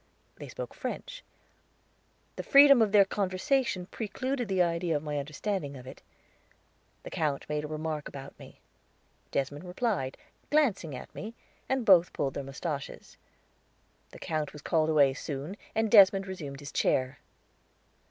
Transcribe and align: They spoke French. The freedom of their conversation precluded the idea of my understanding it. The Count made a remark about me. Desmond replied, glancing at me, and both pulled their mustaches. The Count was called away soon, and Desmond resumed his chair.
They 0.37 0.47
spoke 0.47 0.73
French. 0.73 1.23
The 2.35 2.41
freedom 2.41 2.81
of 2.81 2.91
their 2.91 3.05
conversation 3.05 3.85
precluded 3.85 4.47
the 4.47 4.63
idea 4.63 4.95
of 4.97 5.03
my 5.03 5.19
understanding 5.19 5.75
it. 5.75 6.01
The 7.03 7.11
Count 7.11 7.47
made 7.47 7.63
a 7.63 7.67
remark 7.67 8.07
about 8.07 8.33
me. 8.39 8.61
Desmond 9.29 9.63
replied, 9.63 10.17
glancing 10.49 10.95
at 10.95 11.13
me, 11.13 11.35
and 11.69 11.85
both 11.85 12.13
pulled 12.13 12.33
their 12.33 12.43
mustaches. 12.43 13.17
The 14.09 14.17
Count 14.17 14.53
was 14.53 14.63
called 14.63 14.89
away 14.89 15.13
soon, 15.13 15.55
and 15.75 15.91
Desmond 15.91 16.25
resumed 16.25 16.61
his 16.61 16.71
chair. 16.71 17.19